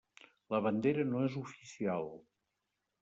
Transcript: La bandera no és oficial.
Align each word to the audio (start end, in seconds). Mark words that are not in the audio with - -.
La 0.53 0.61
bandera 0.67 1.05
no 1.09 1.21
és 1.27 1.37
oficial. 1.43 2.11